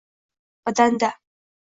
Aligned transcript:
Badanda? 0.65 1.09